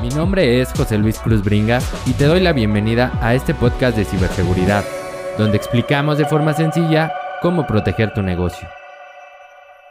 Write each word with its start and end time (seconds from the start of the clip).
Mi 0.00 0.08
nombre 0.08 0.62
es 0.62 0.72
José 0.72 0.96
Luis 0.96 1.18
Cruz 1.18 1.44
Bringas 1.44 1.86
y 2.06 2.14
te 2.14 2.24
doy 2.24 2.40
la 2.40 2.54
bienvenida 2.54 3.12
a 3.20 3.34
este 3.34 3.52
podcast 3.52 3.98
de 3.98 4.06
ciberseguridad, 4.06 4.82
donde 5.36 5.58
explicamos 5.58 6.16
de 6.16 6.24
forma 6.24 6.54
sencilla 6.54 7.12
cómo 7.42 7.66
proteger 7.66 8.14
tu 8.14 8.22
negocio. 8.22 8.66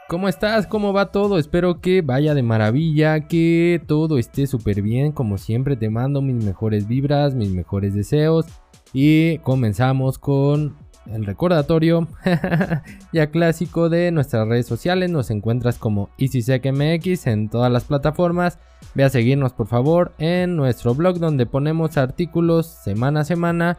¿Cómo 0.08 0.28
estás? 0.28 0.66
¿Cómo 0.66 0.92
va 0.92 1.12
todo? 1.12 1.38
Espero 1.38 1.80
que 1.80 2.02
vaya 2.02 2.34
de 2.34 2.42
maravilla, 2.42 3.28
que 3.28 3.80
todo 3.86 4.18
esté 4.18 4.48
súper 4.48 4.82
bien. 4.82 5.12
Como 5.12 5.38
siempre 5.38 5.76
te 5.76 5.90
mando 5.90 6.22
mis 6.22 6.44
mejores 6.44 6.88
vibras, 6.88 7.36
mis 7.36 7.50
mejores 7.50 7.94
deseos. 7.94 8.46
Y 8.92 9.38
comenzamos 9.38 10.18
con 10.18 10.76
el 11.12 11.26
recordatorio 11.26 12.08
ya 13.12 13.30
clásico 13.30 13.88
de 13.88 14.10
nuestras 14.10 14.48
redes 14.48 14.66
sociales. 14.66 15.10
Nos 15.10 15.30
encuentras 15.30 15.78
como 15.78 16.10
EasySecMX 16.18 17.26
en 17.26 17.48
todas 17.48 17.72
las 17.72 17.84
plataformas. 17.84 18.58
Ve 18.94 19.04
a 19.04 19.10
seguirnos 19.10 19.52
por 19.52 19.66
favor 19.66 20.12
en 20.18 20.56
nuestro 20.56 20.94
blog 20.94 21.18
donde 21.18 21.46
ponemos 21.46 21.96
artículos 21.96 22.66
semana 22.66 23.20
a 23.20 23.24
semana 23.24 23.78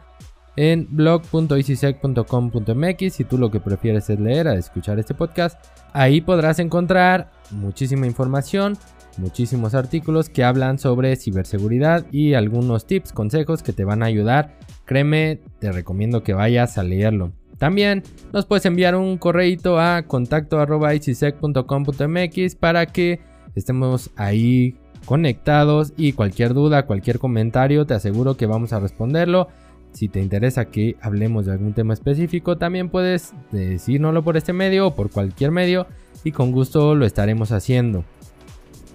en 0.56 0.88
blog.easysec.com.mx 0.90 3.14
si 3.14 3.24
tú 3.24 3.38
lo 3.38 3.52
que 3.52 3.60
prefieres 3.60 4.10
es 4.10 4.20
leer 4.20 4.48
a 4.48 4.56
escuchar 4.56 4.98
este 5.00 5.14
podcast. 5.14 5.64
Ahí 5.94 6.22
podrás 6.22 6.60
encontrar 6.60 7.30
muchísima 7.52 8.06
información, 8.06 8.78
muchísimos 9.18 9.76
artículos 9.76 10.30
que 10.30 10.44
hablan 10.44 10.80
sobre 10.80 11.16
ciberseguridad 11.16 12.06
y 12.12 12.34
algunos 12.34 12.86
tips, 12.86 13.14
consejos 13.14 13.64
que 13.64 13.72
te 13.74 13.86
van 13.86 14.04
a 14.04 14.08
ayudar. 14.08 14.58
Créeme, 14.86 15.40
te 15.60 15.72
recomiendo 15.72 16.24
que 16.24 16.34
vayas 16.34 16.78
a 16.78 16.84
leerlo. 16.84 17.32
También 17.58 18.04
nos 18.34 18.46
puedes 18.46 18.66
enviar 18.66 18.96
un 18.96 19.18
correo 19.18 19.80
a 19.80 20.04
contacto.easysec.com.mx 20.08 22.56
para 22.56 22.86
que 22.88 23.22
estemos 23.56 24.10
ahí 24.16 24.76
conectados 25.06 25.94
y 25.98 26.14
cualquier 26.14 26.54
duda, 26.54 26.86
cualquier 26.86 27.20
comentario, 27.20 27.86
te 27.86 27.94
aseguro 27.94 28.38
que 28.38 28.46
vamos 28.46 28.72
a 28.74 28.80
responderlo. 28.80 29.50
Si 29.94 30.08
te 30.08 30.22
interesa 30.22 30.66
que 30.66 30.96
hablemos 31.02 31.46
de 31.46 31.52
algún 31.52 31.74
tema 31.74 31.94
específico, 31.94 32.58
también 32.58 32.90
puedes 32.90 33.34
decírnoslo 33.52 34.24
por 34.24 34.38
este 34.38 34.54
medio 34.54 34.88
o 34.88 34.96
por 34.96 35.12
cualquier 35.12 35.52
medio 35.52 35.86
y 36.24 36.32
con 36.32 36.52
gusto 36.52 36.96
lo 36.96 37.06
estaremos 37.06 37.52
haciendo. 37.52 38.06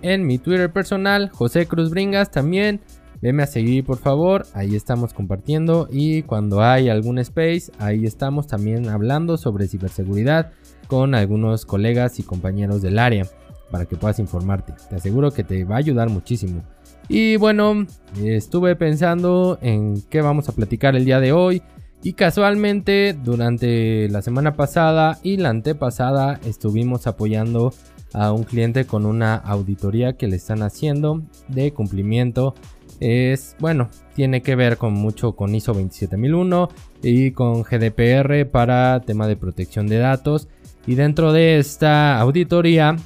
En 0.02 0.26
mi 0.26 0.38
Twitter 0.38 0.72
personal, 0.72 1.30
José 1.30 1.66
Cruz 1.66 1.90
Bringas, 1.90 2.30
también 2.30 2.80
Veme 3.22 3.42
a 3.42 3.46
seguir 3.46 3.84
por 3.84 3.98
favor, 3.98 4.46
ahí 4.52 4.76
estamos 4.76 5.14
compartiendo 5.14 5.88
y 5.90 6.22
cuando 6.22 6.62
hay 6.62 6.88
algún 6.88 7.18
space, 7.18 7.72
ahí 7.78 8.04
estamos 8.04 8.46
también 8.46 8.88
hablando 8.88 9.38
sobre 9.38 9.68
ciberseguridad 9.68 10.52
con 10.86 11.14
algunos 11.14 11.64
colegas 11.64 12.18
y 12.18 12.22
compañeros 12.22 12.82
del 12.82 12.98
área 12.98 13.26
para 13.70 13.86
que 13.86 13.96
puedas 13.96 14.18
informarte. 14.18 14.74
Te 14.88 14.96
aseguro 14.96 15.30
que 15.32 15.44
te 15.44 15.64
va 15.64 15.76
a 15.76 15.78
ayudar 15.78 16.10
muchísimo. 16.10 16.62
Y 17.08 17.36
bueno, 17.36 17.86
estuve 18.22 18.76
pensando 18.76 19.58
en 19.62 20.02
qué 20.10 20.20
vamos 20.20 20.48
a 20.48 20.52
platicar 20.52 20.94
el 20.94 21.04
día 21.04 21.20
de 21.20 21.32
hoy. 21.32 21.62
Y 22.02 22.12
casualmente 22.12 23.16
durante 23.24 24.08
la 24.10 24.22
semana 24.22 24.54
pasada 24.54 25.18
y 25.22 25.38
la 25.38 25.48
antepasada 25.48 26.38
estuvimos 26.44 27.06
apoyando 27.06 27.72
a 28.12 28.32
un 28.32 28.44
cliente 28.44 28.86
con 28.86 29.06
una 29.06 29.34
auditoría 29.34 30.14
que 30.14 30.28
le 30.28 30.36
están 30.36 30.62
haciendo 30.62 31.22
de 31.48 31.72
cumplimiento 31.72 32.54
es, 33.00 33.56
bueno, 33.58 33.90
tiene 34.14 34.42
que 34.42 34.56
ver 34.56 34.78
con 34.78 34.94
mucho 34.94 35.32
con 35.36 35.54
ISO 35.54 35.74
27001 35.74 36.68
y 37.02 37.32
con 37.32 37.62
GDPR 37.62 38.46
para 38.50 39.00
tema 39.00 39.26
de 39.26 39.36
protección 39.36 39.86
de 39.86 39.98
datos. 39.98 40.48
Y 40.86 40.94
dentro 40.94 41.32
de 41.32 41.58
esta 41.58 42.18
auditoría, 42.18 42.96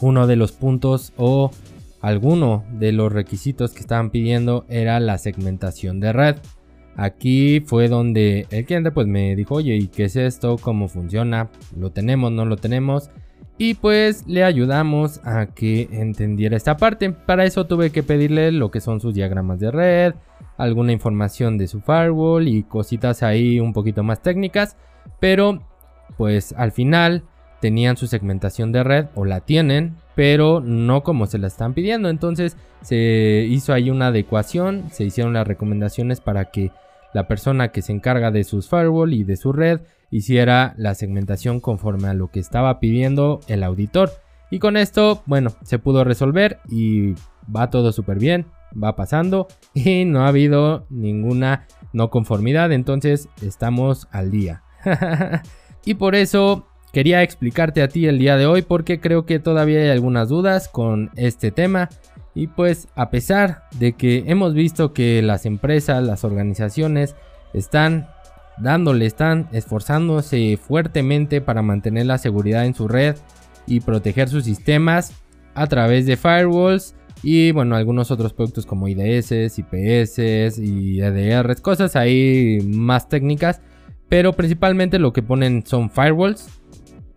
uno 0.00 0.26
de 0.26 0.36
los 0.36 0.52
puntos 0.52 1.12
o 1.16 1.50
alguno 2.00 2.64
de 2.72 2.92
los 2.92 3.12
requisitos 3.12 3.72
que 3.72 3.80
estaban 3.80 4.10
pidiendo 4.10 4.64
era 4.68 5.00
la 5.00 5.18
segmentación 5.18 6.00
de 6.00 6.12
red. 6.12 6.36
Aquí 6.96 7.60
fue 7.60 7.88
donde 7.88 8.46
el 8.50 8.64
cliente 8.64 8.90
pues 8.90 9.06
me 9.06 9.34
dijo, 9.36 9.56
oye, 9.56 9.76
¿y 9.76 9.86
qué 9.88 10.04
es 10.04 10.16
esto? 10.16 10.56
¿Cómo 10.58 10.88
funciona? 10.88 11.48
¿Lo 11.76 11.90
tenemos? 11.90 12.32
¿No 12.32 12.44
lo 12.44 12.56
tenemos? 12.56 13.10
Y 13.60 13.74
pues 13.74 14.24
le 14.28 14.44
ayudamos 14.44 15.20
a 15.24 15.46
que 15.46 15.88
entendiera 15.90 16.56
esta 16.56 16.76
parte. 16.76 17.10
Para 17.10 17.44
eso 17.44 17.66
tuve 17.66 17.90
que 17.90 18.04
pedirle 18.04 18.52
lo 18.52 18.70
que 18.70 18.80
son 18.80 19.00
sus 19.00 19.14
diagramas 19.14 19.58
de 19.58 19.72
red, 19.72 20.14
alguna 20.56 20.92
información 20.92 21.58
de 21.58 21.66
su 21.66 21.80
firewall 21.80 22.46
y 22.46 22.62
cositas 22.62 23.24
ahí 23.24 23.58
un 23.58 23.72
poquito 23.72 24.04
más 24.04 24.22
técnicas. 24.22 24.76
Pero 25.18 25.60
pues 26.16 26.54
al 26.56 26.70
final 26.70 27.24
tenían 27.60 27.96
su 27.96 28.06
segmentación 28.06 28.70
de 28.70 28.84
red 28.84 29.06
o 29.16 29.24
la 29.24 29.40
tienen, 29.40 29.96
pero 30.14 30.60
no 30.60 31.02
como 31.02 31.26
se 31.26 31.38
la 31.38 31.48
están 31.48 31.74
pidiendo. 31.74 32.10
Entonces 32.10 32.56
se 32.82 33.44
hizo 33.48 33.72
ahí 33.72 33.90
una 33.90 34.08
adecuación, 34.08 34.84
se 34.92 35.02
hicieron 35.02 35.32
las 35.32 35.48
recomendaciones 35.48 36.20
para 36.20 36.46
que 36.52 36.70
la 37.12 37.26
persona 37.26 37.68
que 37.68 37.82
se 37.82 37.92
encarga 37.92 38.30
de 38.30 38.44
sus 38.44 38.68
firewall 38.68 39.12
y 39.14 39.24
de 39.24 39.36
su 39.36 39.52
red 39.52 39.80
hiciera 40.10 40.74
la 40.76 40.94
segmentación 40.94 41.60
conforme 41.60 42.08
a 42.08 42.14
lo 42.14 42.30
que 42.30 42.40
estaba 42.40 42.80
pidiendo 42.80 43.40
el 43.48 43.62
auditor. 43.62 44.10
Y 44.50 44.58
con 44.58 44.76
esto, 44.76 45.22
bueno, 45.26 45.50
se 45.62 45.78
pudo 45.78 46.04
resolver 46.04 46.60
y 46.68 47.14
va 47.54 47.70
todo 47.70 47.92
súper 47.92 48.18
bien, 48.18 48.46
va 48.82 48.96
pasando 48.96 49.48
y 49.74 50.04
no 50.04 50.24
ha 50.24 50.28
habido 50.28 50.86
ninguna 50.90 51.66
no 51.92 52.10
conformidad, 52.10 52.72
entonces 52.72 53.28
estamos 53.42 54.08
al 54.10 54.30
día. 54.30 54.62
y 55.84 55.94
por 55.94 56.14
eso 56.14 56.66
quería 56.92 57.22
explicarte 57.22 57.82
a 57.82 57.88
ti 57.88 58.06
el 58.06 58.18
día 58.18 58.36
de 58.36 58.46
hoy 58.46 58.62
porque 58.62 59.00
creo 59.00 59.26
que 59.26 59.38
todavía 59.38 59.80
hay 59.80 59.88
algunas 59.88 60.28
dudas 60.28 60.68
con 60.68 61.10
este 61.16 61.50
tema. 61.50 61.88
Y 62.34 62.46
pues 62.46 62.88
a 62.94 63.10
pesar 63.10 63.64
de 63.78 63.94
que 63.94 64.24
hemos 64.26 64.54
visto 64.54 64.92
que 64.92 65.22
las 65.22 65.44
empresas, 65.44 66.04
las 66.04 66.24
organizaciones 66.24 67.16
están 67.52 68.08
dándole, 68.60 69.06
están 69.06 69.48
esforzándose 69.52 70.56
fuertemente 70.56 71.40
para 71.40 71.62
mantener 71.62 72.06
la 72.06 72.18
seguridad 72.18 72.66
en 72.66 72.74
su 72.74 72.88
red 72.88 73.16
y 73.66 73.80
proteger 73.80 74.28
sus 74.28 74.44
sistemas 74.44 75.12
a 75.54 75.66
través 75.66 76.06
de 76.06 76.16
firewalls 76.16 76.94
y 77.22 77.50
bueno, 77.52 77.76
algunos 77.76 78.10
otros 78.10 78.32
productos 78.32 78.64
como 78.64 78.88
IDS, 78.88 79.58
IPS 79.58 80.58
y 80.58 81.00
EDRs, 81.00 81.60
cosas 81.60 81.96
ahí 81.96 82.60
más 82.64 83.08
técnicas, 83.08 83.60
pero 84.08 84.32
principalmente 84.34 84.98
lo 84.98 85.12
que 85.12 85.22
ponen 85.22 85.64
son 85.66 85.90
firewalls 85.90 86.48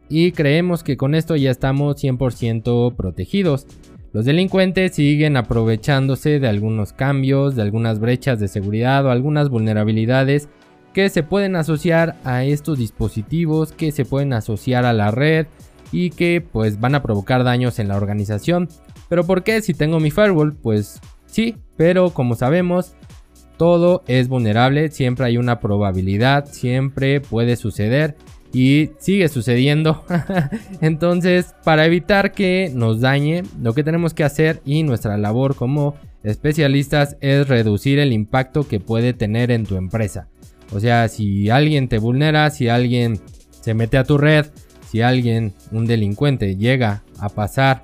y 0.09 0.31
creemos 0.31 0.83
que 0.83 0.97
con 0.97 1.15
esto 1.15 1.35
ya 1.35 1.51
estamos 1.51 2.03
100% 2.03 2.95
protegidos. 2.95 3.67
Los 4.11 4.25
delincuentes 4.25 4.95
siguen 4.95 5.37
aprovechándose 5.37 6.41
de 6.41 6.49
algunos 6.49 6.91
cambios, 6.91 7.55
de 7.55 7.61
algunas 7.61 7.99
brechas 7.99 8.39
de 8.39 8.49
seguridad 8.49 9.05
o 9.05 9.11
algunas 9.11 9.47
vulnerabilidades 9.47 10.49
que 10.93 11.09
se 11.09 11.23
pueden 11.23 11.55
asociar 11.55 12.17
a 12.23 12.43
estos 12.43 12.77
dispositivos, 12.77 13.71
que 13.71 13.91
se 13.91 14.05
pueden 14.05 14.33
asociar 14.33 14.85
a 14.85 14.93
la 14.93 15.11
red 15.11 15.47
y 15.91 16.11
que 16.11 16.41
pues 16.41 16.79
van 16.79 16.95
a 16.95 17.03
provocar 17.03 17.43
daños 17.43 17.79
en 17.79 17.87
la 17.87 17.97
organización. 17.97 18.69
Pero 19.09 19.25
¿por 19.25 19.43
qué 19.43 19.61
si 19.61 19.73
tengo 19.73 19.99
mi 19.99 20.11
firewall? 20.11 20.53
Pues 20.53 20.99
sí, 21.25 21.57
pero 21.77 22.11
como 22.11 22.35
sabemos, 22.35 22.95
todo 23.57 24.03
es 24.07 24.27
vulnerable, 24.27 24.89
siempre 24.89 25.25
hay 25.25 25.37
una 25.37 25.59
probabilidad, 25.59 26.45
siempre 26.45 27.21
puede 27.21 27.55
suceder 27.55 28.15
y 28.53 28.89
sigue 28.97 29.27
sucediendo. 29.29 30.03
Entonces, 30.81 31.53
para 31.63 31.85
evitar 31.85 32.31
que 32.31 32.71
nos 32.73 33.01
dañe, 33.01 33.43
lo 33.61 33.73
que 33.73 33.83
tenemos 33.83 34.13
que 34.13 34.23
hacer 34.23 34.61
y 34.65 34.83
nuestra 34.83 35.17
labor 35.17 35.55
como 35.55 35.95
especialistas 36.23 37.17
es 37.21 37.47
reducir 37.47 37.99
el 37.99 38.13
impacto 38.13 38.67
que 38.67 38.79
puede 38.79 39.13
tener 39.13 39.51
en 39.51 39.65
tu 39.65 39.75
empresa. 39.75 40.30
O 40.71 40.79
sea, 40.79 41.07
si 41.07 41.49
alguien 41.49 41.87
te 41.87 41.97
vulnera, 41.97 42.49
si 42.49 42.69
alguien 42.69 43.19
se 43.49 43.73
mete 43.73 43.97
a 43.97 44.03
tu 44.03 44.17
red, 44.17 44.47
si 44.89 45.01
alguien, 45.01 45.53
un 45.71 45.85
delincuente, 45.85 46.55
llega 46.55 47.03
a 47.19 47.29
pasar 47.29 47.83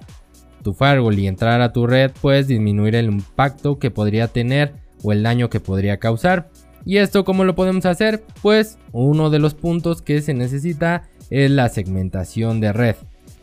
tu 0.64 0.74
firewall 0.74 1.18
y 1.18 1.28
entrar 1.28 1.62
a 1.62 1.72
tu 1.72 1.88
red, 1.88 2.12
puedes 2.22 2.48
disminuir 2.48 2.96
el 2.96 3.06
impacto 3.06 3.80
que 3.80 3.92
podría 3.92 4.28
tener 4.28 4.74
o 5.04 5.12
el 5.12 5.24
daño 5.24 5.50
que 5.50 5.60
podría 5.60 5.98
causar. 5.98 6.50
¿Y 6.86 6.98
esto 6.98 7.24
cómo 7.24 7.44
lo 7.44 7.56
podemos 7.56 7.86
hacer? 7.86 8.24
Pues 8.42 8.78
uno 8.92 9.30
de 9.30 9.40
los 9.40 9.54
puntos 9.54 10.02
que 10.02 10.22
se 10.22 10.34
necesita 10.34 11.04
es 11.30 11.52
la 11.52 11.70
segmentación 11.70 12.60
de 12.60 12.74
red, 12.74 12.96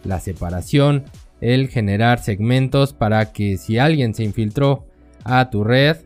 la 0.03 0.21
separación, 0.21 1.05
el 1.41 1.69
generar 1.69 2.21
segmentos 2.21 2.93
para 2.93 3.33
que 3.33 3.59
si 3.59 3.79
alguien 3.79 4.15
se 4.15 4.25
infiltró 4.25 4.87
a 5.25 5.51
tu 5.51 5.65
red, 5.65 5.99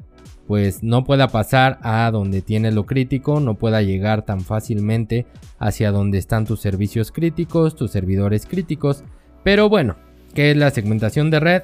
pues 0.48 0.82
no 0.82 1.04
pueda 1.04 1.28
pasar 1.28 1.78
a 1.82 2.10
donde 2.10 2.40
tienes 2.40 2.72
lo 2.72 2.86
crítico, 2.86 3.38
no 3.38 3.56
pueda 3.56 3.82
llegar 3.82 4.24
tan 4.24 4.40
fácilmente 4.40 5.26
hacia 5.58 5.92
donde 5.92 6.16
están 6.16 6.46
tus 6.46 6.60
servicios 6.60 7.12
críticos, 7.12 7.76
tus 7.76 7.90
servidores 7.90 8.46
críticos. 8.46 9.04
Pero 9.44 9.68
bueno, 9.68 9.96
¿qué 10.32 10.50
es 10.50 10.56
la 10.56 10.70
segmentación 10.70 11.30
de 11.30 11.40
red? 11.40 11.62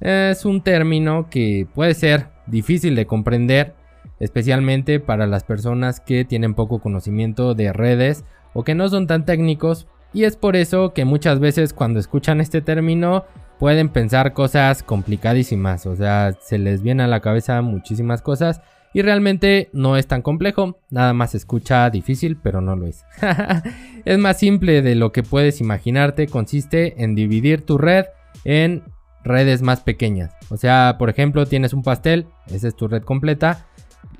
Es 0.00 0.46
un 0.46 0.62
término 0.62 1.28
que 1.28 1.68
puede 1.74 1.92
ser 1.92 2.28
difícil 2.46 2.94
de 2.96 3.04
comprender, 3.04 3.74
especialmente 4.20 5.00
para 5.00 5.26
las 5.26 5.44
personas 5.44 6.00
que 6.00 6.24
tienen 6.24 6.54
poco 6.54 6.78
conocimiento 6.78 7.54
de 7.54 7.74
redes 7.74 8.24
o 8.54 8.64
que 8.64 8.74
no 8.74 8.88
son 8.88 9.06
tan 9.06 9.26
técnicos. 9.26 9.86
Y 10.14 10.24
es 10.24 10.36
por 10.36 10.56
eso 10.56 10.94
que 10.94 11.04
muchas 11.04 11.40
veces 11.40 11.74
cuando 11.74 12.00
escuchan 12.00 12.40
este 12.40 12.62
término 12.62 13.26
pueden 13.58 13.88
pensar 13.88 14.32
cosas 14.32 14.82
complicadísimas, 14.82 15.86
o 15.86 15.96
sea, 15.96 16.36
se 16.40 16.58
les 16.58 16.82
viene 16.82 17.02
a 17.02 17.08
la 17.08 17.20
cabeza 17.20 17.60
muchísimas 17.62 18.22
cosas 18.22 18.60
y 18.92 19.02
realmente 19.02 19.70
no 19.72 19.96
es 19.96 20.06
tan 20.06 20.22
complejo, 20.22 20.78
nada 20.88 21.12
más 21.12 21.34
escucha 21.34 21.90
difícil, 21.90 22.36
pero 22.36 22.60
no 22.60 22.76
lo 22.76 22.86
es. 22.86 23.04
es 24.04 24.18
más 24.18 24.38
simple 24.38 24.82
de 24.82 24.94
lo 24.94 25.10
que 25.10 25.24
puedes 25.24 25.60
imaginarte, 25.60 26.28
consiste 26.28 27.02
en 27.02 27.16
dividir 27.16 27.66
tu 27.66 27.76
red 27.76 28.06
en 28.44 28.84
redes 29.24 29.62
más 29.62 29.80
pequeñas. 29.80 30.32
O 30.48 30.56
sea, 30.56 30.96
por 30.96 31.10
ejemplo, 31.10 31.46
tienes 31.46 31.72
un 31.72 31.82
pastel, 31.82 32.26
esa 32.46 32.68
es 32.68 32.76
tu 32.76 32.86
red 32.86 33.02
completa, 33.02 33.66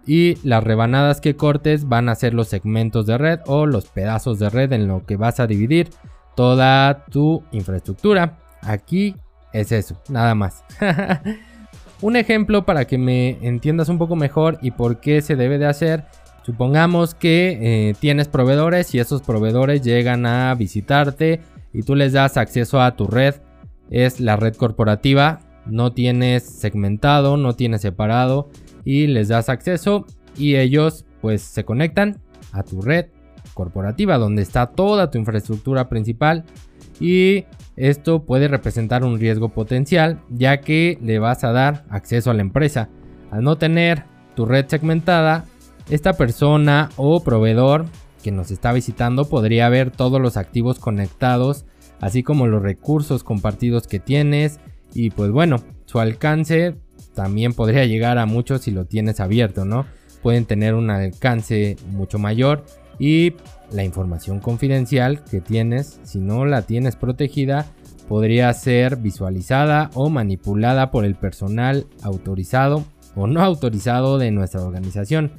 y 0.07 0.37
las 0.47 0.65
rebanadas 0.65 1.21
que 1.21 1.37
cortes 1.37 1.89
van 1.89 2.09
a 2.09 2.15
ser 2.15 2.35
los 2.35 2.49
segmentos 2.49 3.07
de 3.07 3.17
red 3.17 3.41
o 3.47 3.67
los 3.67 3.87
pedazos 3.87 4.39
de 4.39 4.51
red 4.51 4.73
en 4.73 4.89
lo 4.89 5.07
que 5.07 5.17
vas 5.17 5.41
a 5.41 5.47
dividir 5.47 5.91
toda 6.35 7.05
tu 7.07 7.45
infraestructura. 7.53 8.39
Aquí 8.61 9.15
es 9.55 9.73
eso, 9.73 9.97
nada 10.09 10.35
más. 10.35 10.65
un 12.03 12.17
ejemplo 12.17 12.67
para 12.67 12.87
que 12.87 12.99
me 12.99 13.39
entiendas 13.41 13.89
un 13.89 13.99
poco 13.99 14.17
mejor 14.17 14.59
y 14.61 14.73
por 14.73 15.01
qué 15.01 15.23
se 15.23 15.37
debe 15.37 15.59
de 15.59 15.67
hacer. 15.67 16.05
Supongamos 16.43 17.15
que 17.15 17.59
eh, 17.63 17.95
tienes 17.99 18.29
proveedores 18.29 18.95
y 18.95 18.99
esos 18.99 19.23
proveedores 19.23 19.81
llegan 19.81 20.27
a 20.27 20.55
visitarte 20.55 21.41
y 21.73 21.83
tú 21.83 21.95
les 21.95 22.13
das 22.13 22.37
acceso 22.37 22.83
a 22.83 22.97
tu 22.97 23.07
red. 23.07 23.37
Es 23.91 24.21
la 24.21 24.37
red 24.37 24.55
corporativa. 24.55 25.41
No 25.67 25.93
tienes 25.93 26.43
segmentado, 26.43 27.37
no 27.37 27.55
tienes 27.55 27.81
separado 27.81 28.51
y 28.85 29.07
les 29.07 29.29
das 29.29 29.49
acceso 29.49 30.05
y 30.37 30.57
ellos 30.57 31.07
pues 31.23 31.43
se 31.43 31.65
conectan 31.65 32.21
a 32.53 32.65
tu 32.65 32.83
red 32.83 33.07
corporativa 33.55 34.19
donde 34.19 34.43
está 34.43 34.67
toda 34.67 35.11
tu 35.11 35.17
infraestructura 35.17 35.89
principal 35.89 36.45
y 37.01 37.45
esto 37.77 38.25
puede 38.25 38.49
representar 38.49 39.05
un 39.05 39.19
riesgo 39.19 39.49
potencial 39.49 40.21
ya 40.31 40.61
que 40.61 40.99
le 41.03 41.19
vas 41.19 41.45
a 41.45 41.53
dar 41.53 41.85
acceso 41.91 42.31
a 42.31 42.35
la 42.35 42.43
empresa. 42.43 42.89
Al 43.31 43.43
no 43.43 43.57
tener 43.57 44.05
tu 44.37 44.47
red 44.47 44.67
segmentada, 44.69 45.45
esta 45.91 46.15
persona 46.15 46.91
o 46.97 47.23
proveedor 47.23 47.87
que 48.23 48.31
nos 48.31 48.51
está 48.51 48.73
visitando 48.73 49.29
podría 49.29 49.69
ver 49.69 49.91
todos 49.91 50.21
los 50.21 50.37
activos 50.37 50.79
conectados, 50.79 51.67
así 52.01 52.23
como 52.23 52.47
los 52.47 52.63
recursos 52.63 53.25
compartidos 53.25 53.87
que 53.87 53.99
tienes 53.99 54.61
y 54.95 55.11
pues 55.11 55.31
bueno, 55.31 55.57
su 55.85 55.99
alcance 55.99 56.77
también 57.15 57.53
podría 57.53 57.85
llegar 57.85 58.19
a 58.19 58.27
muchos 58.27 58.63
si 58.63 58.71
lo 58.71 58.87
tienes 58.87 59.21
abierto, 59.21 59.65
¿no? 59.65 59.87
Pueden 60.23 60.47
tener 60.47 60.75
un 60.75 60.91
alcance 60.91 61.77
mucho 61.91 62.19
mayor 62.19 62.65
y 62.99 63.35
la 63.73 63.85
información 63.85 64.41
confidencial 64.41 65.25
que 65.25 65.41
tienes, 65.41 66.01
si 66.05 66.19
no 66.19 66.45
la 66.47 66.63
tienes 66.63 66.97
protegida, 66.97 67.67
podría 68.09 68.53
ser 68.53 68.97
visualizada 68.97 69.91
o 69.95 70.11
manipulada 70.11 70.91
por 70.91 71.05
el 71.05 71.15
personal 71.15 71.87
autorizado 72.03 72.85
o 73.17 73.27
no 73.27 73.43
autorizado 73.43 74.19
de 74.19 74.31
nuestra 74.31 74.63
organización. 74.63 75.33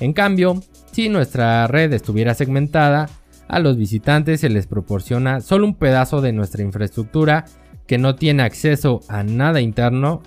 En 0.00 0.12
cambio, 0.12 0.60
si 0.92 1.08
nuestra 1.08 1.66
red 1.66 1.92
estuviera 1.92 2.34
segmentada, 2.34 3.08
a 3.48 3.60
los 3.60 3.76
visitantes 3.76 4.40
se 4.40 4.48
les 4.48 4.66
proporciona 4.66 5.40
solo 5.40 5.66
un 5.66 5.74
pedazo 5.74 6.20
de 6.20 6.32
nuestra 6.32 6.62
infraestructura 6.62 7.44
que 7.86 7.98
no 7.98 8.14
tiene 8.14 8.42
acceso 8.42 9.00
a 9.08 9.22
nada 9.22 9.60
interno 9.60 10.22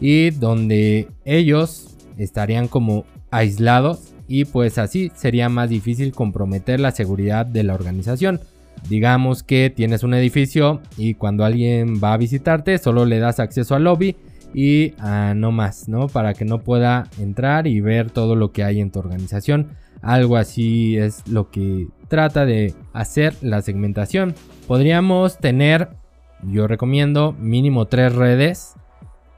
y 0.00 0.30
donde 0.30 1.08
ellos 1.24 1.96
estarían 2.18 2.68
como 2.68 3.04
aislados 3.30 4.15
y 4.28 4.44
pues 4.44 4.78
así 4.78 5.10
sería 5.14 5.48
más 5.48 5.70
difícil 5.70 6.12
comprometer 6.12 6.80
la 6.80 6.90
seguridad 6.90 7.46
de 7.46 7.62
la 7.62 7.74
organización. 7.74 8.40
Digamos 8.88 9.42
que 9.42 9.70
tienes 9.70 10.02
un 10.02 10.14
edificio 10.14 10.80
y 10.96 11.14
cuando 11.14 11.44
alguien 11.44 12.00
va 12.02 12.12
a 12.12 12.18
visitarte 12.18 12.78
solo 12.78 13.04
le 13.04 13.18
das 13.18 13.40
acceso 13.40 13.74
al 13.74 13.84
lobby 13.84 14.16
y 14.54 14.94
a 14.98 15.34
no 15.34 15.50
más, 15.52 15.88
¿no? 15.88 16.08
Para 16.08 16.34
que 16.34 16.44
no 16.44 16.60
pueda 16.60 17.08
entrar 17.18 17.66
y 17.66 17.80
ver 17.80 18.10
todo 18.10 18.36
lo 18.36 18.52
que 18.52 18.64
hay 18.64 18.80
en 18.80 18.90
tu 18.90 18.98
organización. 18.98 19.68
Algo 20.02 20.36
así 20.36 20.96
es 20.96 21.26
lo 21.26 21.50
que 21.50 21.88
trata 22.08 22.46
de 22.46 22.74
hacer 22.92 23.34
la 23.40 23.60
segmentación. 23.62 24.34
Podríamos 24.66 25.38
tener, 25.38 25.88
yo 26.42 26.66
recomiendo, 26.68 27.32
mínimo 27.32 27.86
tres 27.86 28.14
redes 28.14 28.74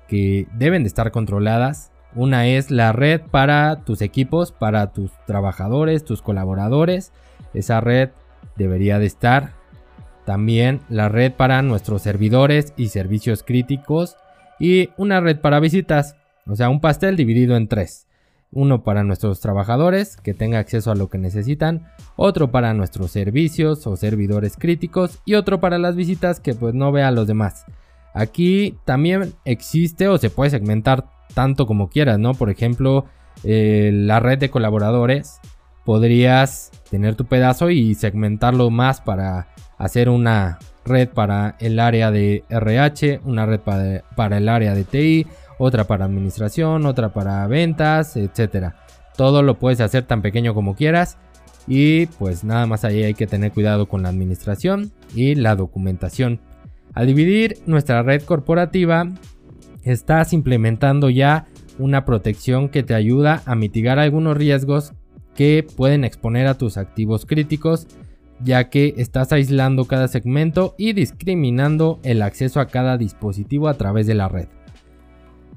que 0.08 0.46
deben 0.54 0.82
de 0.82 0.88
estar 0.88 1.10
controladas 1.10 1.90
una 2.18 2.48
es 2.48 2.72
la 2.72 2.90
red 2.90 3.20
para 3.30 3.84
tus 3.84 4.02
equipos, 4.02 4.50
para 4.50 4.92
tus 4.92 5.12
trabajadores, 5.24 6.04
tus 6.04 6.20
colaboradores. 6.20 7.12
Esa 7.54 7.80
red 7.80 8.10
debería 8.56 8.98
de 8.98 9.06
estar. 9.06 9.52
También 10.26 10.80
la 10.88 11.08
red 11.08 11.32
para 11.32 11.62
nuestros 11.62 12.02
servidores 12.02 12.74
y 12.76 12.88
servicios 12.88 13.44
críticos. 13.44 14.16
Y 14.58 14.90
una 14.96 15.20
red 15.20 15.38
para 15.38 15.60
visitas. 15.60 16.16
O 16.48 16.56
sea, 16.56 16.70
un 16.70 16.80
pastel 16.80 17.14
dividido 17.14 17.56
en 17.56 17.68
tres. 17.68 18.08
Uno 18.50 18.82
para 18.82 19.04
nuestros 19.04 19.38
trabajadores 19.38 20.16
que 20.16 20.34
tenga 20.34 20.58
acceso 20.58 20.90
a 20.90 20.96
lo 20.96 21.08
que 21.10 21.18
necesitan. 21.18 21.86
Otro 22.16 22.50
para 22.50 22.74
nuestros 22.74 23.12
servicios 23.12 23.86
o 23.86 23.96
servidores 23.96 24.56
críticos. 24.56 25.20
Y 25.24 25.34
otro 25.34 25.60
para 25.60 25.78
las 25.78 25.94
visitas 25.94 26.40
que 26.40 26.54
pues 26.54 26.74
no 26.74 26.90
vea 26.90 27.06
a 27.06 27.12
los 27.12 27.28
demás. 27.28 27.64
Aquí 28.12 28.76
también 28.84 29.34
existe 29.44 30.08
o 30.08 30.18
se 30.18 30.30
puede 30.30 30.50
segmentar 30.50 31.16
tanto 31.34 31.66
como 31.66 31.88
quieras, 31.88 32.18
¿no? 32.18 32.34
Por 32.34 32.50
ejemplo, 32.50 33.06
eh, 33.44 33.90
la 33.92 34.20
red 34.20 34.38
de 34.38 34.50
colaboradores, 34.50 35.40
podrías 35.84 36.70
tener 36.90 37.14
tu 37.14 37.24
pedazo 37.24 37.70
y 37.70 37.94
segmentarlo 37.94 38.70
más 38.70 39.00
para 39.00 39.48
hacer 39.78 40.08
una 40.08 40.58
red 40.84 41.08
para 41.08 41.56
el 41.60 41.78
área 41.78 42.10
de 42.10 42.44
RH, 42.50 43.20
una 43.24 43.46
red 43.46 43.60
para, 43.60 44.02
para 44.16 44.38
el 44.38 44.48
área 44.48 44.74
de 44.74 44.84
TI, 44.84 45.26
otra 45.58 45.84
para 45.84 46.04
administración, 46.04 46.86
otra 46.86 47.10
para 47.10 47.46
ventas, 47.46 48.16
etcétera. 48.16 48.76
Todo 49.16 49.42
lo 49.42 49.58
puedes 49.58 49.80
hacer 49.80 50.04
tan 50.04 50.22
pequeño 50.22 50.54
como 50.54 50.76
quieras 50.76 51.18
y 51.66 52.06
pues 52.06 52.44
nada 52.44 52.66
más 52.66 52.84
ahí 52.84 53.02
hay 53.02 53.14
que 53.14 53.26
tener 53.26 53.52
cuidado 53.52 53.86
con 53.86 54.02
la 54.02 54.08
administración 54.08 54.92
y 55.14 55.34
la 55.34 55.54
documentación. 55.54 56.40
Al 56.94 57.06
dividir 57.06 57.58
nuestra 57.66 58.02
red 58.02 58.22
corporativa 58.22 59.06
estás 59.88 60.32
implementando 60.32 61.10
ya 61.10 61.46
una 61.78 62.04
protección 62.04 62.68
que 62.68 62.82
te 62.82 62.94
ayuda 62.94 63.42
a 63.46 63.54
mitigar 63.54 63.98
algunos 63.98 64.36
riesgos 64.36 64.92
que 65.34 65.64
pueden 65.76 66.04
exponer 66.04 66.46
a 66.48 66.58
tus 66.58 66.76
activos 66.76 67.24
críticos, 67.24 67.86
ya 68.42 68.70
que 68.70 68.94
estás 68.96 69.32
aislando 69.32 69.84
cada 69.84 70.08
segmento 70.08 70.74
y 70.78 70.92
discriminando 70.92 72.00
el 72.02 72.22
acceso 72.22 72.60
a 72.60 72.66
cada 72.66 72.96
dispositivo 72.96 73.68
a 73.68 73.74
través 73.74 74.06
de 74.06 74.14
la 74.14 74.28
red. 74.28 74.48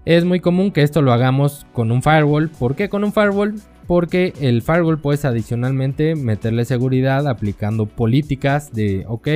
Es 0.05 0.25
muy 0.25 0.39
común 0.39 0.71
que 0.71 0.81
esto 0.81 1.01
lo 1.01 1.13
hagamos 1.13 1.65
con 1.73 1.91
un 1.91 2.01
firewall. 2.01 2.49
¿Por 2.49 2.75
qué 2.75 2.89
con 2.89 3.03
un 3.03 3.13
firewall? 3.13 3.55
Porque 3.85 4.33
el 4.41 4.61
firewall 4.61 4.99
puedes 4.99 5.25
adicionalmente 5.25 6.15
meterle 6.15 6.65
seguridad 6.65 7.27
aplicando 7.27 7.85
políticas 7.85 8.71
de, 8.71 9.05
ok, 9.07 9.27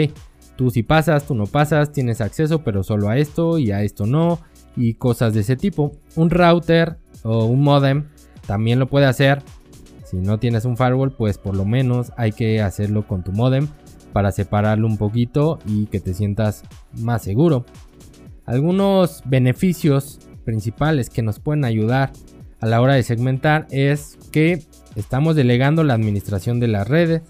tú 0.55 0.71
si 0.71 0.81
pasas, 0.81 1.25
tú 1.27 1.35
no 1.35 1.45
pasas, 1.45 1.91
tienes 1.91 2.21
acceso 2.21 2.63
pero 2.63 2.83
solo 2.83 3.09
a 3.09 3.17
esto 3.17 3.57
y 3.59 3.71
a 3.71 3.83
esto 3.83 4.05
no 4.05 4.39
y 4.75 4.95
cosas 4.95 5.33
de 5.33 5.41
ese 5.41 5.55
tipo. 5.55 5.91
Un 6.15 6.29
router 6.29 6.97
o 7.23 7.45
un 7.45 7.61
modem 7.61 8.05
también 8.45 8.79
lo 8.79 8.87
puede 8.87 9.05
hacer. 9.05 9.41
Si 10.05 10.17
no 10.17 10.37
tienes 10.37 10.65
un 10.65 10.77
firewall, 10.77 11.11
pues 11.11 11.37
por 11.37 11.55
lo 11.55 11.65
menos 11.65 12.11
hay 12.17 12.31
que 12.31 12.61
hacerlo 12.61 13.07
con 13.07 13.23
tu 13.23 13.31
modem 13.31 13.67
para 14.13 14.31
separarlo 14.31 14.87
un 14.87 14.97
poquito 14.97 15.59
y 15.65 15.87
que 15.87 15.99
te 15.99 16.13
sientas 16.13 16.63
más 16.99 17.23
seguro. 17.23 17.65
Algunos 18.45 19.23
beneficios 19.25 20.19
principales 20.45 21.09
que 21.09 21.23
nos 21.23 21.39
pueden 21.39 21.65
ayudar 21.65 22.11
a 22.61 22.67
la 22.67 22.79
hora 22.79 22.93
de 22.93 23.03
segmentar 23.03 23.67
es 23.71 24.17
que 24.31 24.63
estamos 24.95 25.35
delegando 25.35 25.83
la 25.83 25.95
administración 25.95 26.59
de 26.59 26.67
las 26.67 26.87
redes, 26.87 27.23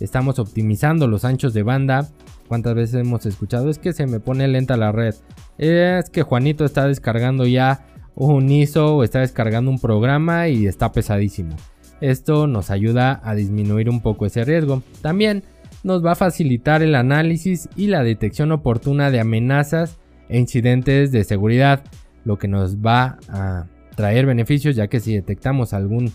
estamos 0.00 0.38
optimizando 0.38 1.06
los 1.06 1.24
anchos 1.24 1.54
de 1.54 1.62
banda. 1.62 2.08
¿Cuántas 2.48 2.74
veces 2.74 3.00
hemos 3.00 3.26
escuchado? 3.26 3.68
Es 3.70 3.78
que 3.78 3.92
se 3.92 4.06
me 4.06 4.20
pone 4.20 4.46
lenta 4.48 4.76
la 4.76 4.92
red 4.92 5.14
es 5.58 6.10
que 6.10 6.22
Juanito 6.22 6.64
está 6.64 6.86
descargando 6.86 7.46
ya 7.46 7.86
un 8.14 8.50
ISO 8.50 8.96
o 8.96 9.04
está 9.04 9.20
descargando 9.20 9.70
un 9.70 9.78
programa 9.78 10.48
y 10.48 10.66
está 10.66 10.92
pesadísimo. 10.92 11.56
Esto 12.00 12.46
nos 12.46 12.70
ayuda 12.70 13.20
a 13.24 13.34
disminuir 13.34 13.88
un 13.88 14.00
poco 14.00 14.26
ese 14.26 14.44
riesgo. 14.44 14.82
También 15.00 15.44
nos 15.82 16.04
va 16.04 16.12
a 16.12 16.16
facilitar 16.16 16.82
el 16.82 16.94
análisis 16.94 17.68
y 17.76 17.86
la 17.86 18.02
detección 18.02 18.52
oportuna 18.52 19.10
de 19.10 19.20
amenazas 19.20 19.98
e 20.28 20.38
incidentes 20.38 21.12
de 21.12 21.24
seguridad, 21.24 21.84
lo 22.24 22.38
que 22.38 22.48
nos 22.48 22.78
va 22.78 23.18
a 23.28 23.66
traer 23.94 24.26
beneficios 24.26 24.76
ya 24.76 24.88
que 24.88 25.00
si 25.00 25.14
detectamos 25.14 25.72
algún 25.72 26.12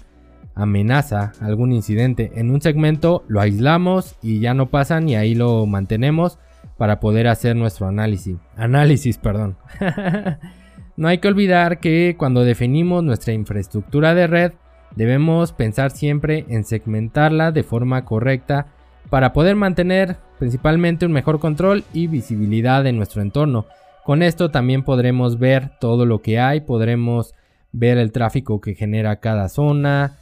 amenaza, 0.55 1.34
algún 1.41 1.72
incidente 1.72 2.31
en 2.36 2.51
un 2.51 2.62
segmento, 2.62 3.24
lo 3.27 3.41
aislamos 3.41 4.15
y 4.22 4.39
ya 4.39 4.53
no 4.53 4.70
pasan 4.70 5.08
y 5.10 5.15
ahí 5.15 5.36
lo 5.36 5.65
mantenemos 5.65 6.38
para 6.77 7.00
poder 7.00 7.27
hacer 7.27 7.55
nuestro 7.55 7.88
análisis. 7.88 8.38
Análisis, 8.55 9.17
perdón. 9.17 9.58
no 10.98 11.08
hay 11.08 11.20
que 11.20 11.27
olvidar 11.27 11.79
que 11.79 12.15
cuando 12.17 12.43
definimos 12.43 13.03
nuestra 13.03 13.34
infraestructura 13.34 14.13
de 14.13 14.27
red, 14.27 14.51
debemos 14.96 15.53
pensar 15.53 15.91
siempre 15.91 16.46
en 16.50 16.63
segmentarla 16.63 17.51
de 17.51 17.63
forma 17.63 18.03
correcta 18.05 18.67
para 19.10 19.34
poder 19.34 19.55
mantener 19.55 20.17
principalmente 20.39 21.05
un 21.05 21.12
mejor 21.12 21.39
control 21.39 21.84
y 21.93 22.08
visibilidad 22.08 22.84
de 22.84 22.93
nuestro 22.93 23.22
entorno. 23.22 23.65
Con 24.03 24.24
esto 24.24 24.50
también 24.50 24.84
podremos 24.84 25.38
ver 25.38 25.72
todo 25.79 26.05
lo 26.05 26.22
que 26.22 26.39
hay, 26.39 26.62
podremos 26.62 27.36
ver 27.72 27.98
el 27.98 28.12
tráfico 28.12 28.60
que 28.60 28.74
genera 28.74 29.17
cada 29.17 29.50
zona, 29.50 30.17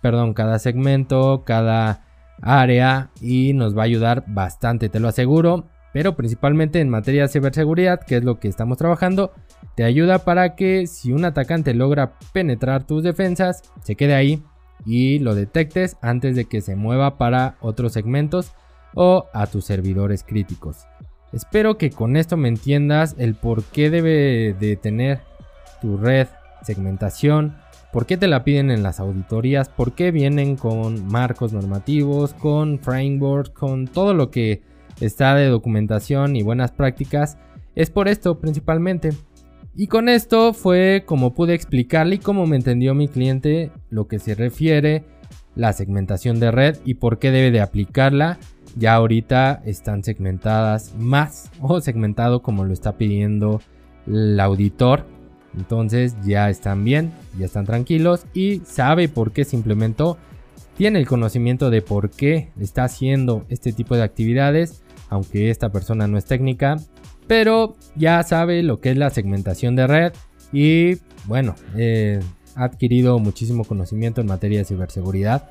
perdón, 0.00 0.34
cada 0.34 0.58
segmento, 0.58 1.44
cada 1.44 2.04
área 2.42 3.10
y 3.20 3.52
nos 3.54 3.76
va 3.76 3.82
a 3.82 3.86
ayudar 3.86 4.24
bastante, 4.26 4.88
te 4.88 5.00
lo 5.00 5.08
aseguro. 5.08 5.66
Pero 5.92 6.16
principalmente 6.16 6.80
en 6.80 6.88
materia 6.88 7.22
de 7.22 7.28
ciberseguridad, 7.28 8.00
que 8.00 8.16
es 8.16 8.24
lo 8.24 8.40
que 8.40 8.48
estamos 8.48 8.78
trabajando, 8.78 9.32
te 9.76 9.84
ayuda 9.84 10.18
para 10.18 10.56
que 10.56 10.88
si 10.88 11.12
un 11.12 11.24
atacante 11.24 11.72
logra 11.72 12.14
penetrar 12.32 12.84
tus 12.84 13.04
defensas, 13.04 13.62
se 13.82 13.94
quede 13.94 14.14
ahí 14.14 14.42
y 14.84 15.20
lo 15.20 15.36
detectes 15.36 15.96
antes 16.02 16.34
de 16.34 16.46
que 16.46 16.60
se 16.60 16.74
mueva 16.74 17.16
para 17.16 17.56
otros 17.60 17.92
segmentos 17.92 18.52
o 18.94 19.26
a 19.32 19.46
tus 19.46 19.64
servidores 19.64 20.24
críticos. 20.24 20.86
Espero 21.32 21.78
que 21.78 21.90
con 21.90 22.16
esto 22.16 22.36
me 22.36 22.48
entiendas 22.48 23.14
el 23.18 23.34
por 23.34 23.62
qué 23.64 23.90
debe 23.90 24.54
de 24.58 24.76
tener 24.76 25.20
tu 25.80 25.96
red 25.96 26.28
segmentación, 26.62 27.56
por 27.94 28.06
qué 28.06 28.16
te 28.16 28.26
la 28.26 28.42
piden 28.42 28.72
en 28.72 28.82
las 28.82 28.98
auditorías, 28.98 29.68
por 29.68 29.92
qué 29.92 30.10
vienen 30.10 30.56
con 30.56 31.06
marcos 31.06 31.52
normativos, 31.52 32.34
con 32.34 32.80
framework, 32.80 33.52
con 33.52 33.86
todo 33.86 34.14
lo 34.14 34.32
que 34.32 34.62
está 35.00 35.36
de 35.36 35.46
documentación 35.46 36.34
y 36.34 36.42
buenas 36.42 36.72
prácticas. 36.72 37.38
Es 37.76 37.90
por 37.90 38.08
esto 38.08 38.40
principalmente. 38.40 39.10
Y 39.76 39.86
con 39.86 40.08
esto 40.08 40.54
fue 40.54 41.04
como 41.06 41.34
pude 41.34 41.54
explicarle 41.54 42.16
y 42.16 42.18
cómo 42.18 42.46
me 42.46 42.56
entendió 42.56 42.96
mi 42.96 43.06
cliente 43.06 43.70
lo 43.90 44.08
que 44.08 44.18
se 44.18 44.34
refiere 44.34 45.04
la 45.54 45.72
segmentación 45.72 46.40
de 46.40 46.50
red 46.50 46.78
y 46.84 46.94
por 46.94 47.20
qué 47.20 47.30
debe 47.30 47.52
de 47.52 47.60
aplicarla. 47.60 48.38
Ya 48.76 48.94
ahorita 48.94 49.62
están 49.64 50.02
segmentadas 50.02 50.96
más 50.98 51.48
o 51.60 51.80
segmentado 51.80 52.42
como 52.42 52.64
lo 52.64 52.72
está 52.72 52.98
pidiendo 52.98 53.60
el 54.08 54.40
auditor. 54.40 55.13
Entonces 55.56 56.16
ya 56.24 56.50
están 56.50 56.84
bien, 56.84 57.12
ya 57.38 57.46
están 57.46 57.66
tranquilos 57.66 58.26
y 58.34 58.60
sabe 58.66 59.08
por 59.08 59.32
qué 59.32 59.44
se 59.44 59.56
implementó. 59.56 60.18
Tiene 60.76 60.98
el 60.98 61.06
conocimiento 61.06 61.70
de 61.70 61.82
por 61.82 62.10
qué 62.10 62.50
está 62.58 62.84
haciendo 62.84 63.44
este 63.48 63.72
tipo 63.72 63.94
de 63.94 64.02
actividades, 64.02 64.82
aunque 65.08 65.50
esta 65.50 65.70
persona 65.70 66.08
no 66.08 66.18
es 66.18 66.24
técnica, 66.24 66.76
pero 67.26 67.76
ya 67.94 68.22
sabe 68.22 68.62
lo 68.62 68.80
que 68.80 68.90
es 68.90 68.96
la 68.96 69.10
segmentación 69.10 69.76
de 69.76 69.86
red 69.86 70.12
y 70.52 70.96
bueno, 71.26 71.54
eh, 71.76 72.20
ha 72.56 72.64
adquirido 72.64 73.18
muchísimo 73.18 73.64
conocimiento 73.64 74.20
en 74.20 74.26
materia 74.26 74.58
de 74.58 74.64
ciberseguridad 74.64 75.48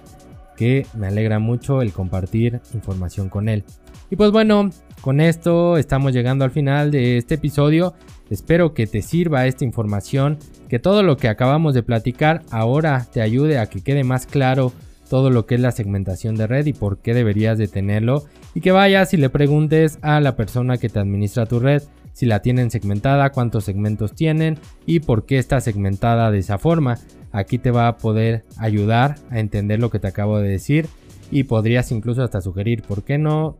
que 0.55 0.85
me 0.93 1.07
alegra 1.07 1.39
mucho 1.39 1.81
el 1.81 1.91
compartir 1.91 2.61
información 2.73 3.29
con 3.29 3.49
él. 3.49 3.63
Y 4.09 4.15
pues 4.15 4.31
bueno, 4.31 4.69
con 5.01 5.19
esto 5.19 5.77
estamos 5.77 6.13
llegando 6.13 6.45
al 6.45 6.51
final 6.51 6.91
de 6.91 7.17
este 7.17 7.35
episodio. 7.35 7.93
Espero 8.33 8.73
que 8.73 8.87
te 8.87 9.03
sirva 9.03 9.45
esta 9.45 9.63
información, 9.63 10.39
que 10.67 10.79
todo 10.79 11.03
lo 11.03 11.17
que 11.17 11.27
acabamos 11.27 11.75
de 11.75 11.83
platicar 11.83 12.41
ahora 12.49 13.05
te 13.13 13.21
ayude 13.21 13.59
a 13.59 13.67
que 13.67 13.81
quede 13.81 14.03
más 14.03 14.25
claro 14.25 14.73
todo 15.07 15.29
lo 15.29 15.45
que 15.45 15.53
es 15.53 15.61
la 15.61 15.71
segmentación 15.71 16.33
de 16.33 16.47
red 16.47 16.65
y 16.65 16.73
por 16.73 16.97
qué 16.97 17.13
deberías 17.13 17.59
de 17.59 17.67
tenerlo 17.67 18.23
y 18.55 18.61
que 18.61 18.71
vayas 18.71 19.13
y 19.13 19.17
le 19.17 19.29
preguntes 19.29 19.99
a 20.01 20.19
la 20.19 20.35
persona 20.35 20.77
que 20.77 20.89
te 20.89 20.97
administra 20.97 21.45
tu 21.45 21.59
red 21.59 21.83
si 22.13 22.25
la 22.25 22.41
tienen 22.41 22.71
segmentada, 22.71 23.29
cuántos 23.29 23.65
segmentos 23.65 24.15
tienen 24.15 24.57
y 24.87 25.01
por 25.01 25.27
qué 25.27 25.37
está 25.37 25.61
segmentada 25.61 26.31
de 26.31 26.39
esa 26.39 26.57
forma. 26.57 26.97
Aquí 27.31 27.59
te 27.59 27.69
va 27.69 27.87
a 27.87 27.97
poder 27.97 28.45
ayudar 28.57 29.17
a 29.29 29.37
entender 29.39 29.79
lo 29.79 29.91
que 29.91 29.99
te 29.99 30.07
acabo 30.07 30.39
de 30.39 30.49
decir 30.49 30.87
y 31.29 31.43
podrías 31.43 31.91
incluso 31.91 32.23
hasta 32.23 32.41
sugerir 32.41 32.81
por 32.81 33.03
qué 33.03 33.19
no 33.19 33.57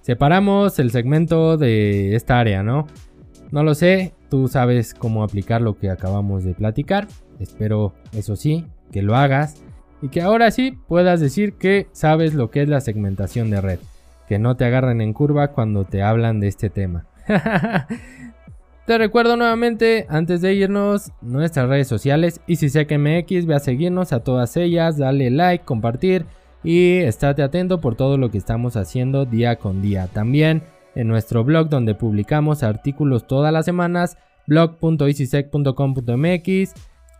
separamos 0.00 0.78
el 0.78 0.90
segmento 0.92 1.58
de 1.58 2.16
esta 2.16 2.40
área, 2.40 2.62
¿no? 2.62 2.86
No 3.54 3.62
lo 3.62 3.76
sé, 3.76 4.14
tú 4.30 4.48
sabes 4.48 4.94
cómo 4.94 5.22
aplicar 5.22 5.62
lo 5.62 5.78
que 5.78 5.88
acabamos 5.88 6.42
de 6.42 6.54
platicar. 6.54 7.06
Espero, 7.38 7.94
eso 8.12 8.34
sí, 8.34 8.66
que 8.90 9.00
lo 9.00 9.14
hagas 9.14 9.62
y 10.02 10.08
que 10.08 10.22
ahora 10.22 10.50
sí 10.50 10.76
puedas 10.88 11.20
decir 11.20 11.52
que 11.52 11.86
sabes 11.92 12.34
lo 12.34 12.50
que 12.50 12.62
es 12.62 12.68
la 12.68 12.80
segmentación 12.80 13.50
de 13.50 13.60
red, 13.60 13.78
que 14.26 14.40
no 14.40 14.56
te 14.56 14.64
agarren 14.64 15.00
en 15.00 15.12
curva 15.12 15.52
cuando 15.52 15.84
te 15.84 16.02
hablan 16.02 16.40
de 16.40 16.48
este 16.48 16.68
tema. 16.68 17.06
te 18.86 18.98
recuerdo 18.98 19.36
nuevamente, 19.36 20.06
antes 20.08 20.40
de 20.40 20.52
irnos, 20.54 21.12
nuestras 21.22 21.68
redes 21.68 21.86
sociales, 21.86 22.40
y 22.48 22.56
si 22.56 22.68
sé 22.68 22.88
que 22.88 22.98
MX, 22.98 23.46
ve 23.46 23.54
a 23.54 23.60
seguirnos 23.60 24.12
a 24.12 24.24
todas 24.24 24.56
ellas, 24.56 24.98
dale 24.98 25.30
like, 25.30 25.64
compartir 25.64 26.26
y 26.64 26.96
estate 26.96 27.44
atento 27.44 27.80
por 27.80 27.94
todo 27.94 28.18
lo 28.18 28.32
que 28.32 28.38
estamos 28.38 28.76
haciendo 28.76 29.26
día 29.26 29.60
con 29.60 29.80
día. 29.80 30.08
También 30.08 30.64
en 30.94 31.08
nuestro 31.08 31.44
blog 31.44 31.68
donde 31.68 31.94
publicamos 31.94 32.62
artículos 32.62 33.26
todas 33.26 33.52
las 33.52 33.64
semanas, 33.64 34.16
blog.easysec.com.mx 34.46 36.74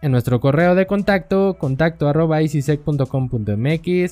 en 0.04 0.12
nuestro 0.12 0.38
correo 0.38 0.75
de 0.75 0.87
contacto, 0.87 1.57
contacto 1.59 2.09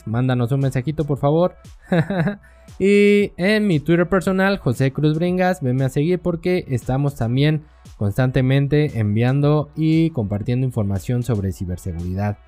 mándanos 0.06 0.50
un 0.50 0.60
mensajito 0.60 1.04
por 1.04 1.18
favor. 1.18 1.56
y 2.78 3.32
en 3.36 3.66
mi 3.66 3.78
Twitter 3.78 4.08
personal, 4.08 4.56
José 4.56 4.94
Cruz 4.94 5.18
Bringas, 5.18 5.60
venme 5.60 5.84
a 5.84 5.90
seguir 5.90 6.18
porque 6.18 6.64
estamos 6.68 7.16
también 7.16 7.64
constantemente 7.98 8.98
enviando 8.98 9.70
y 9.76 10.08
compartiendo 10.12 10.64
información 10.64 11.24
sobre 11.24 11.52
ciberseguridad. 11.52 12.38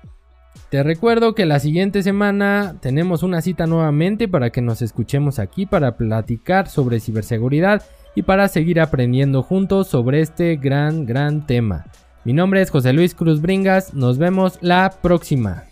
Te 0.69 0.83
recuerdo 0.83 1.35
que 1.35 1.45
la 1.45 1.59
siguiente 1.59 2.03
semana 2.03 2.75
tenemos 2.81 3.23
una 3.23 3.41
cita 3.41 3.65
nuevamente 3.65 4.27
para 4.27 4.49
que 4.49 4.61
nos 4.61 4.81
escuchemos 4.81 5.39
aquí 5.39 5.65
para 5.65 5.97
platicar 5.97 6.67
sobre 6.67 6.99
ciberseguridad 6.99 7.83
y 8.15 8.23
para 8.23 8.47
seguir 8.47 8.79
aprendiendo 8.79 9.43
juntos 9.43 9.87
sobre 9.87 10.21
este 10.21 10.55
gran, 10.55 11.05
gran 11.05 11.45
tema. 11.45 11.85
Mi 12.23 12.33
nombre 12.33 12.61
es 12.61 12.71
José 12.71 12.93
Luis 12.93 13.13
Cruz 13.13 13.41
Bringas, 13.41 13.93
nos 13.93 14.17
vemos 14.17 14.57
la 14.61 14.91
próxima. 15.01 15.65